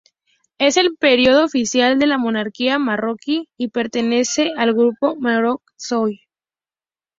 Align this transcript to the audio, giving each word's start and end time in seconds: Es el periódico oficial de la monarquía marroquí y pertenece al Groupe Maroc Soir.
Es 0.57 0.77
el 0.77 0.97
periódico 0.97 1.45
oficial 1.45 1.99
de 1.99 2.07
la 2.07 2.17
monarquía 2.17 2.79
marroquí 2.79 3.49
y 3.55 3.67
pertenece 3.67 4.51
al 4.57 4.73
Groupe 4.73 5.13
Maroc 5.19 5.61
Soir. 5.77 6.21